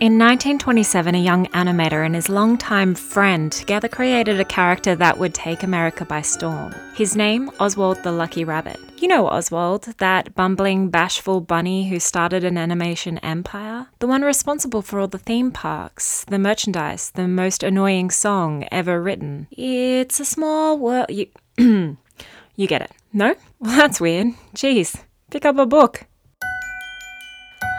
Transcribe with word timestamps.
In 0.00 0.14
1927, 0.14 1.14
a 1.14 1.18
young 1.18 1.44
animator 1.48 2.06
and 2.06 2.14
his 2.14 2.30
longtime 2.30 2.94
friend 2.94 3.52
together 3.52 3.86
created 3.86 4.40
a 4.40 4.46
character 4.46 4.94
that 4.94 5.18
would 5.18 5.34
take 5.34 5.62
America 5.62 6.06
by 6.06 6.22
storm. 6.22 6.74
His 6.94 7.16
name, 7.16 7.50
Oswald 7.60 8.02
the 8.02 8.10
Lucky 8.10 8.42
Rabbit. 8.42 8.80
You 8.96 9.08
know 9.08 9.28
Oswald, 9.28 9.92
that 9.98 10.34
bumbling, 10.34 10.88
bashful 10.88 11.42
bunny 11.42 11.90
who 11.90 12.00
started 12.00 12.44
an 12.44 12.56
animation 12.56 13.18
empire? 13.18 13.88
The 13.98 14.06
one 14.06 14.22
responsible 14.22 14.80
for 14.80 15.00
all 15.00 15.06
the 15.06 15.18
theme 15.18 15.50
parks, 15.50 16.24
the 16.24 16.38
merchandise, 16.38 17.10
the 17.10 17.28
most 17.28 17.62
annoying 17.62 18.10
song 18.10 18.66
ever 18.72 19.02
written. 19.02 19.48
It's 19.50 20.18
a 20.18 20.24
small 20.24 20.78
world. 20.78 21.10
You, 21.10 21.26
you 21.58 22.66
get 22.66 22.80
it. 22.80 22.92
No? 23.12 23.34
Well, 23.60 23.76
that's 23.76 24.00
weird. 24.00 24.28
Jeez. 24.54 24.98
Pick 25.30 25.44
up 25.44 25.58
a 25.58 25.66
book. 25.66 26.06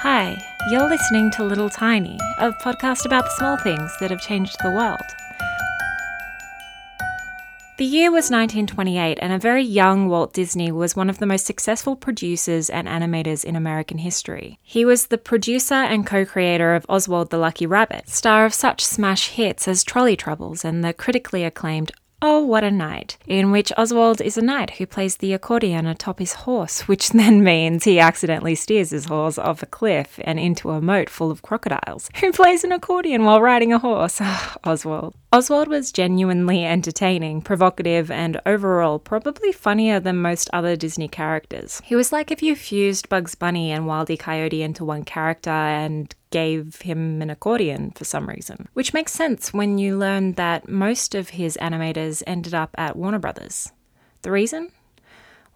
Hi, 0.00 0.47
you're 0.66 0.88
listening 0.88 1.30
to 1.30 1.44
Little 1.44 1.70
Tiny, 1.70 2.18
a 2.38 2.52
podcast 2.52 3.06
about 3.06 3.24
the 3.24 3.30
small 3.30 3.56
things 3.56 3.90
that 4.00 4.10
have 4.10 4.20
changed 4.20 4.56
the 4.62 4.70
world. 4.70 5.00
The 7.78 7.84
year 7.84 8.10
was 8.10 8.28
1928, 8.30 9.18
and 9.22 9.32
a 9.32 9.38
very 9.38 9.62
young 9.62 10.08
Walt 10.08 10.34
Disney 10.34 10.70
was 10.70 10.96
one 10.96 11.08
of 11.08 11.20
the 11.20 11.26
most 11.26 11.46
successful 11.46 11.96
producers 11.96 12.68
and 12.68 12.86
animators 12.86 13.44
in 13.44 13.56
American 13.56 13.98
history. 13.98 14.58
He 14.62 14.84
was 14.84 15.06
the 15.06 15.16
producer 15.16 15.74
and 15.74 16.04
co 16.04 16.26
creator 16.26 16.74
of 16.74 16.84
Oswald 16.88 17.30
the 17.30 17.38
Lucky 17.38 17.64
Rabbit, 17.64 18.08
star 18.08 18.44
of 18.44 18.52
such 18.52 18.84
smash 18.84 19.28
hits 19.30 19.68
as 19.68 19.84
Trolley 19.84 20.16
Troubles 20.16 20.64
and 20.64 20.84
the 20.84 20.92
critically 20.92 21.44
acclaimed 21.44 21.92
Oh, 22.20 22.44
What 22.44 22.64
a 22.64 22.70
Knight, 22.72 23.16
in 23.28 23.52
which 23.52 23.72
Oswald 23.76 24.20
is 24.20 24.36
a 24.36 24.42
knight 24.42 24.70
who 24.70 24.86
plays 24.86 25.18
the 25.18 25.32
accordion 25.32 25.86
atop 25.86 26.18
his 26.18 26.32
horse, 26.32 26.88
which 26.88 27.10
then 27.10 27.44
means 27.44 27.84
he 27.84 28.00
accidentally 28.00 28.56
steers 28.56 28.90
his 28.90 29.04
horse 29.04 29.38
off 29.38 29.62
a 29.62 29.66
cliff 29.66 30.18
and 30.24 30.40
into 30.40 30.70
a 30.70 30.80
moat 30.80 31.08
full 31.08 31.30
of 31.30 31.42
crocodiles. 31.42 32.10
Who 32.20 32.32
plays 32.32 32.64
an 32.64 32.72
accordion 32.72 33.24
while 33.24 33.40
riding 33.40 33.72
a 33.72 33.78
horse? 33.78 34.20
Ah, 34.30 34.56
Oswald. 34.64 35.14
Oswald 35.32 35.68
was 35.68 35.92
genuinely 35.92 36.64
entertaining, 36.64 37.40
provocative, 37.40 38.10
and 38.10 38.40
overall 38.44 38.98
probably 38.98 39.52
funnier 39.52 40.00
than 40.00 40.16
most 40.16 40.50
other 40.52 40.74
Disney 40.74 41.06
characters. 41.06 41.80
He 41.84 41.94
was 41.94 42.12
like 42.12 42.30
if 42.30 42.42
you 42.42 42.56
fused 42.56 43.08
Bugs 43.08 43.34
Bunny 43.34 43.70
and 43.70 43.84
Wildy 43.84 44.18
Coyote 44.18 44.62
into 44.62 44.84
one 44.84 45.04
character 45.04 45.50
and 45.50 46.14
gave 46.30 46.82
him 46.82 47.22
an 47.22 47.30
accordion 47.30 47.92
for 47.92 48.04
some 48.04 48.28
reason. 48.28 48.68
Which 48.74 48.92
makes 48.92 49.12
sense 49.12 49.52
when 49.52 49.78
you 49.78 49.96
learn 49.96 50.32
that 50.32 50.68
most 50.68 51.14
of 51.14 51.30
his 51.30 51.58
animators 51.60 52.22
ended 52.26 52.54
up 52.54 52.74
at 52.78 52.96
Warner 52.96 53.18
Brothers. 53.18 53.72
The 54.22 54.30
reason? 54.30 54.70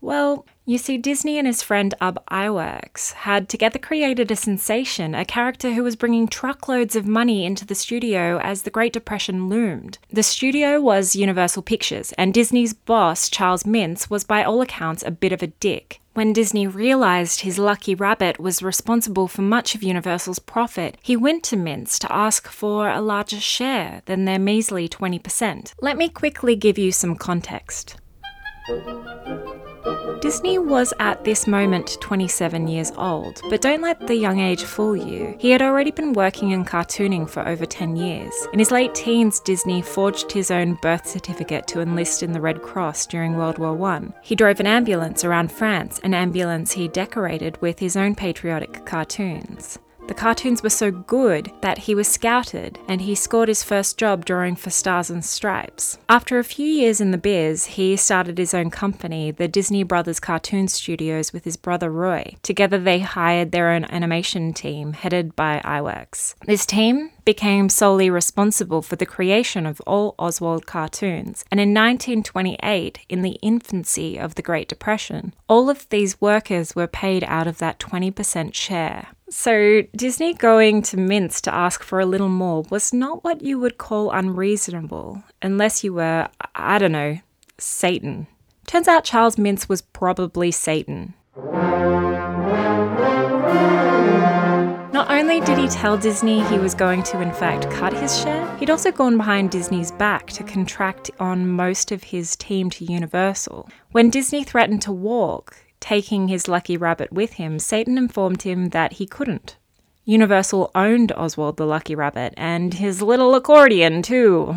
Well, 0.02 0.44
you 0.66 0.78
see, 0.78 0.98
Disney 0.98 1.38
and 1.38 1.46
his 1.46 1.62
friend 1.62 1.94
Ub 2.00 2.18
Iwerks 2.26 3.12
had 3.12 3.48
together 3.48 3.78
created 3.78 4.32
a 4.32 4.36
sensation, 4.36 5.14
a 5.14 5.24
character 5.24 5.74
who 5.74 5.84
was 5.84 5.94
bringing 5.94 6.26
truckloads 6.26 6.96
of 6.96 7.06
money 7.06 7.46
into 7.46 7.64
the 7.64 7.76
studio 7.76 8.40
as 8.42 8.62
the 8.62 8.70
Great 8.70 8.92
Depression 8.92 9.48
loomed. 9.48 9.98
The 10.10 10.24
studio 10.24 10.80
was 10.80 11.14
Universal 11.14 11.62
Pictures, 11.62 12.12
and 12.18 12.34
Disney's 12.34 12.74
boss, 12.74 13.28
Charles 13.28 13.62
Mintz, 13.62 14.10
was 14.10 14.24
by 14.24 14.42
all 14.42 14.60
accounts 14.60 15.04
a 15.04 15.12
bit 15.12 15.30
of 15.30 15.40
a 15.40 15.46
dick. 15.46 16.00
When 16.14 16.32
Disney 16.32 16.66
realized 16.66 17.42
his 17.42 17.56
lucky 17.56 17.94
rabbit 17.94 18.40
was 18.40 18.60
responsible 18.60 19.28
for 19.28 19.42
much 19.42 19.76
of 19.76 19.84
Universal's 19.84 20.40
profit, 20.40 20.98
he 21.00 21.16
went 21.16 21.44
to 21.44 21.56
Mintz 21.56 21.96
to 22.00 22.12
ask 22.12 22.48
for 22.48 22.90
a 22.90 23.00
larger 23.00 23.40
share 23.40 24.02
than 24.06 24.24
their 24.24 24.40
measly 24.40 24.88
20%. 24.88 25.74
Let 25.80 25.96
me 25.96 26.08
quickly 26.08 26.56
give 26.56 26.76
you 26.76 26.90
some 26.90 27.14
context. 27.14 27.98
Disney 30.20 30.58
was 30.58 30.94
at 30.98 31.24
this 31.24 31.46
moment 31.46 31.98
27 32.00 32.68
years 32.68 32.92
old, 32.96 33.40
but 33.50 33.60
don't 33.60 33.82
let 33.82 34.06
the 34.06 34.14
young 34.14 34.40
age 34.40 34.62
fool 34.64 34.96
you. 34.96 35.34
He 35.38 35.50
had 35.50 35.62
already 35.62 35.90
been 35.90 36.12
working 36.12 36.50
in 36.50 36.64
cartooning 36.64 37.28
for 37.28 37.46
over 37.46 37.66
10 37.66 37.96
years. 37.96 38.32
In 38.52 38.58
his 38.58 38.70
late 38.70 38.94
teens, 38.94 39.40
Disney 39.40 39.82
forged 39.82 40.30
his 40.30 40.50
own 40.50 40.74
birth 40.82 41.06
certificate 41.06 41.66
to 41.68 41.80
enlist 41.80 42.22
in 42.22 42.32
the 42.32 42.40
Red 42.40 42.62
Cross 42.62 43.06
during 43.06 43.36
World 43.36 43.58
War 43.58 43.80
I. 43.90 44.02
He 44.22 44.34
drove 44.34 44.60
an 44.60 44.66
ambulance 44.66 45.24
around 45.24 45.52
France, 45.52 46.00
an 46.04 46.14
ambulance 46.14 46.72
he 46.72 46.88
decorated 46.88 47.60
with 47.60 47.78
his 47.78 47.96
own 47.96 48.14
patriotic 48.14 48.84
cartoons. 48.86 49.78
The 50.08 50.14
cartoons 50.14 50.62
were 50.62 50.70
so 50.70 50.90
good 50.90 51.52
that 51.60 51.78
he 51.78 51.94
was 51.94 52.08
scouted 52.08 52.78
and 52.88 53.00
he 53.00 53.14
scored 53.14 53.48
his 53.48 53.62
first 53.62 53.98
job 53.98 54.24
drawing 54.24 54.56
for 54.56 54.70
Stars 54.70 55.10
and 55.10 55.24
Stripes. 55.24 55.98
After 56.08 56.38
a 56.38 56.44
few 56.44 56.66
years 56.66 57.00
in 57.00 57.12
the 57.12 57.18
biz, 57.18 57.66
he 57.66 57.96
started 57.96 58.36
his 58.36 58.52
own 58.52 58.70
company, 58.70 59.30
the 59.30 59.48
Disney 59.48 59.84
Brothers 59.84 60.20
Cartoon 60.20 60.68
Studios, 60.68 61.32
with 61.32 61.44
his 61.44 61.56
brother 61.56 61.90
Roy. 61.90 62.34
Together, 62.42 62.78
they 62.78 62.98
hired 62.98 63.52
their 63.52 63.70
own 63.70 63.84
animation 63.86 64.52
team, 64.52 64.92
headed 64.92 65.36
by 65.36 65.60
Iwerks. 65.64 66.34
This 66.46 66.66
team 66.66 67.10
became 67.24 67.68
solely 67.68 68.10
responsible 68.10 68.82
for 68.82 68.96
the 68.96 69.06
creation 69.06 69.64
of 69.64 69.80
all 69.86 70.14
Oswald 70.18 70.66
cartoons, 70.66 71.44
and 71.50 71.60
in 71.60 71.72
1928, 71.72 72.98
in 73.08 73.22
the 73.22 73.38
infancy 73.42 74.18
of 74.18 74.34
the 74.34 74.42
Great 74.42 74.68
Depression, 74.68 75.32
all 75.48 75.70
of 75.70 75.88
these 75.90 76.20
workers 76.20 76.74
were 76.74 76.88
paid 76.88 77.22
out 77.24 77.46
of 77.46 77.58
that 77.58 77.78
20% 77.78 78.54
share. 78.54 79.08
So, 79.34 79.80
Disney 79.96 80.34
going 80.34 80.82
to 80.82 80.98
Mintz 80.98 81.40
to 81.40 81.54
ask 81.54 81.82
for 81.82 81.98
a 81.98 82.04
little 82.04 82.28
more 82.28 82.64
was 82.68 82.92
not 82.92 83.24
what 83.24 83.40
you 83.40 83.58
would 83.58 83.78
call 83.78 84.10
unreasonable, 84.10 85.24
unless 85.40 85.82
you 85.82 85.94
were, 85.94 86.28
I 86.54 86.76
don't 86.76 86.92
know, 86.92 87.18
Satan. 87.56 88.26
Turns 88.66 88.88
out 88.88 89.04
Charles 89.04 89.36
Mintz 89.36 89.70
was 89.70 89.80
probably 89.80 90.50
Satan. 90.50 91.14
Not 94.92 95.10
only 95.10 95.40
did 95.40 95.56
he 95.56 95.68
tell 95.68 95.96
Disney 95.96 96.44
he 96.44 96.58
was 96.58 96.74
going 96.74 97.02
to, 97.04 97.22
in 97.22 97.32
fact, 97.32 97.70
cut 97.70 97.94
his 97.94 98.20
share, 98.20 98.54
he'd 98.58 98.68
also 98.68 98.92
gone 98.92 99.16
behind 99.16 99.50
Disney's 99.50 99.92
back 99.92 100.26
to 100.32 100.44
contract 100.44 101.10
on 101.18 101.48
most 101.48 101.90
of 101.90 102.02
his 102.02 102.36
team 102.36 102.68
to 102.68 102.84
Universal. 102.84 103.70
When 103.92 104.10
Disney 104.10 104.44
threatened 104.44 104.82
to 104.82 104.92
walk, 104.92 105.56
taking 105.82 106.28
his 106.28 106.48
lucky 106.48 106.78
rabbit 106.78 107.12
with 107.12 107.34
him, 107.34 107.58
Satan 107.58 107.98
informed 107.98 108.42
him 108.42 108.70
that 108.70 108.94
he 108.94 109.06
couldn't. 109.06 109.58
Universal 110.04 110.70
owned 110.74 111.12
Oswald 111.12 111.58
the 111.58 111.66
Lucky 111.66 111.94
Rabbit 111.94 112.32
and 112.36 112.74
his 112.74 113.02
little 113.02 113.34
accordion, 113.34 114.00
too. 114.02 114.54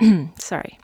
Sorry. 0.38 0.78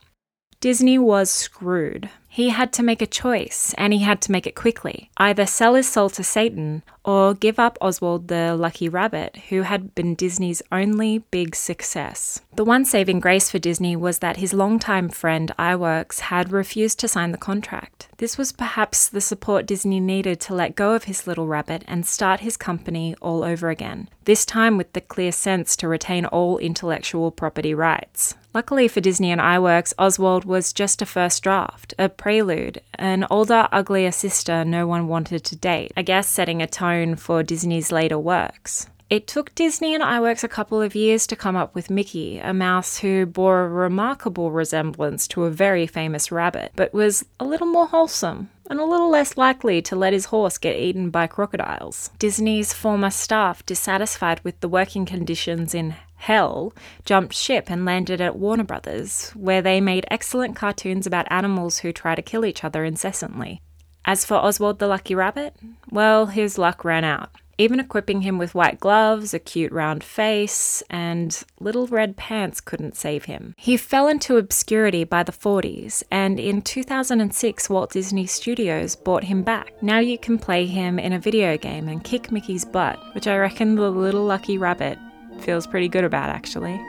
Disney 0.60 0.98
was 0.98 1.30
screwed. 1.30 2.08
He 2.28 2.50
had 2.50 2.72
to 2.74 2.82
make 2.82 3.00
a 3.00 3.06
choice, 3.06 3.74
and 3.78 3.92
he 3.92 4.00
had 4.00 4.20
to 4.22 4.32
make 4.32 4.46
it 4.46 4.54
quickly. 4.54 5.10
Either 5.16 5.46
sell 5.46 5.74
his 5.74 5.90
soul 5.90 6.10
to 6.10 6.22
Satan 6.22 6.82
or 7.02 7.34
give 7.34 7.58
up 7.58 7.78
Oswald 7.80 8.28
the 8.28 8.56
Lucky 8.56 8.88
Rabbit, 8.88 9.36
who 9.48 9.62
had 9.62 9.94
been 9.94 10.14
Disney's 10.14 10.60
only 10.72 11.18
big 11.30 11.54
success. 11.54 12.42
The 12.56 12.64
one 12.64 12.84
saving 12.84 13.20
grace 13.20 13.48
for 13.48 13.58
Disney 13.58 13.96
was 13.96 14.18
that 14.18 14.38
his 14.38 14.52
longtime 14.52 15.08
friend 15.08 15.52
Iwerks 15.58 16.18
had 16.18 16.52
refused 16.52 16.98
to 17.00 17.08
sign 17.08 17.30
the 17.30 17.38
contract. 17.38 18.08
This 18.18 18.36
was 18.36 18.50
perhaps 18.50 19.08
the 19.08 19.20
support 19.20 19.66
Disney 19.66 20.00
needed 20.00 20.40
to 20.40 20.54
let 20.54 20.74
go 20.74 20.94
of 20.94 21.04
his 21.04 21.26
little 21.26 21.46
rabbit 21.46 21.84
and 21.86 22.04
start 22.04 22.40
his 22.40 22.56
company 22.56 23.14
all 23.22 23.44
over 23.44 23.70
again, 23.70 24.08
this 24.24 24.44
time 24.44 24.76
with 24.76 24.92
the 24.92 25.00
clear 25.00 25.32
sense 25.32 25.76
to 25.76 25.88
retain 25.88 26.26
all 26.26 26.58
intellectual 26.58 27.30
property 27.30 27.72
rights. 27.72 28.34
Luckily 28.52 28.88
for 28.88 29.02
Disney 29.02 29.30
and 29.30 29.40
Iwerks, 29.40 29.92
Oswald 29.98 30.46
was 30.46 30.72
just 30.72 31.02
a 31.02 31.06
first 31.06 31.42
draft, 31.42 31.92
a 31.98 32.08
prelude, 32.26 32.80
an 32.96 33.24
older, 33.30 33.68
uglier 33.70 34.10
sister 34.10 34.64
no 34.64 34.84
one 34.84 35.06
wanted 35.06 35.44
to 35.44 35.54
date, 35.54 35.92
I 35.96 36.02
guess 36.02 36.26
setting 36.26 36.60
a 36.60 36.66
tone 36.66 37.14
for 37.14 37.44
Disney's 37.44 37.92
later 37.92 38.18
works. 38.18 38.88
It 39.08 39.28
took 39.28 39.54
Disney 39.54 39.94
and 39.94 40.02
Iwerks 40.02 40.42
a 40.42 40.48
couple 40.48 40.82
of 40.82 40.96
years 40.96 41.28
to 41.28 41.36
come 41.36 41.54
up 41.54 41.72
with 41.72 41.88
Mickey, 41.88 42.40
a 42.40 42.52
mouse 42.52 42.98
who 42.98 43.26
bore 43.26 43.60
a 43.60 43.68
remarkable 43.68 44.50
resemblance 44.50 45.28
to 45.28 45.44
a 45.44 45.50
very 45.50 45.86
famous 45.86 46.32
rabbit, 46.32 46.72
but 46.74 46.92
was 46.92 47.24
a 47.38 47.44
little 47.44 47.68
more 47.68 47.86
wholesome 47.86 48.50
and 48.68 48.80
a 48.80 48.84
little 48.84 49.08
less 49.08 49.36
likely 49.36 49.80
to 49.82 49.94
let 49.94 50.12
his 50.12 50.24
horse 50.24 50.58
get 50.58 50.74
eaten 50.74 51.10
by 51.10 51.28
crocodiles. 51.28 52.10
Disney's 52.18 52.72
former 52.72 53.10
staff, 53.10 53.64
dissatisfied 53.64 54.40
with 54.42 54.58
the 54.58 54.68
working 54.68 55.06
conditions 55.06 55.76
in 55.76 55.94
hell, 56.26 56.72
jumped 57.04 57.32
ship 57.32 57.70
and 57.70 57.84
landed 57.84 58.20
at 58.20 58.36
Warner 58.36 58.64
Brothers, 58.64 59.30
where 59.36 59.62
they 59.62 59.80
made 59.80 60.04
excellent 60.10 60.56
cartoons 60.56 61.06
about 61.06 61.30
animals 61.30 61.78
who 61.78 61.92
try 61.92 62.16
to 62.16 62.22
kill 62.22 62.44
each 62.44 62.64
other 62.64 62.84
incessantly. 62.84 63.62
As 64.04 64.24
for 64.24 64.34
Oswald 64.34 64.80
the 64.80 64.88
Lucky 64.88 65.14
Rabbit, 65.14 65.54
well, 65.88 66.26
his 66.26 66.58
luck 66.58 66.84
ran 66.84 67.04
out. 67.04 67.30
Even 67.58 67.78
equipping 67.78 68.22
him 68.22 68.38
with 68.38 68.56
white 68.56 68.80
gloves, 68.80 69.32
a 69.32 69.38
cute 69.38 69.70
round 69.70 70.02
face, 70.02 70.82
and 70.90 71.44
little 71.60 71.86
red 71.86 72.16
pants 72.16 72.60
couldn't 72.60 72.96
save 72.96 73.26
him. 73.26 73.54
He 73.56 73.76
fell 73.76 74.08
into 74.08 74.36
obscurity 74.36 75.04
by 75.04 75.22
the 75.22 75.32
40s, 75.32 76.02
and 76.10 76.40
in 76.40 76.60
2006, 76.60 77.70
Walt 77.70 77.92
Disney 77.92 78.26
Studios 78.26 78.96
bought 78.96 79.24
him 79.24 79.42
back. 79.42 79.80
Now 79.80 80.00
you 80.00 80.18
can 80.18 80.38
play 80.38 80.66
him 80.66 80.98
in 80.98 81.12
a 81.12 81.20
video 81.20 81.56
game 81.56 81.88
and 81.88 82.02
kick 82.02 82.32
Mickey's 82.32 82.64
butt, 82.64 82.98
which 83.14 83.28
I 83.28 83.36
reckon 83.36 83.76
the 83.76 83.90
little 83.90 84.24
lucky 84.24 84.58
rabbit 84.58 84.98
feels 85.40 85.66
pretty 85.66 85.88
good 85.88 86.04
about 86.04 86.30
actually. 86.30 86.80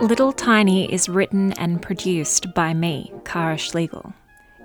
Little 0.00 0.32
Tiny 0.32 0.90
is 0.90 1.10
written 1.10 1.52
and 1.52 1.82
produced 1.82 2.54
by 2.54 2.72
me, 2.72 3.12
Kara 3.24 3.58
Schlegel. 3.58 4.14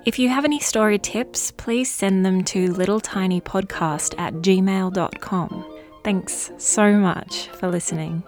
If 0.06 0.18
you 0.18 0.30
have 0.30 0.46
any 0.46 0.60
story 0.60 0.98
tips, 0.98 1.52
please 1.52 1.92
send 1.92 2.26
them 2.26 2.44
to 2.46 2.70
littletinypodcast 2.70 4.18
at 4.18 4.34
gmail.com. 4.36 5.82
Thanks 6.04 6.52
so 6.58 6.94
much 6.94 7.48
for 7.50 7.68
listening. 7.68 8.24